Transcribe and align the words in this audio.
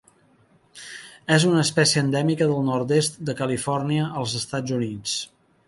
És 1.35 1.45
una 1.49 1.59
espècie 1.65 2.03
endèmica 2.05 2.49
del 2.53 2.65
nord-oest 2.71 3.23
de 3.29 3.37
Califòrnia 3.43 4.11
als 4.23 4.35
Estats 4.43 4.77
Units. 4.83 5.17